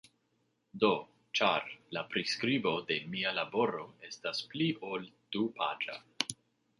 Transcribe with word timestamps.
Do, 0.83 0.87
ĉar, 1.39 1.67
la 1.97 2.03
priskribo 2.13 2.73
de 2.87 2.97
mia 3.11 3.33
laboro 3.41 3.83
estas 4.09 4.41
pli 4.55 4.71
ol 4.93 5.05
du-paĝa. 5.37 5.99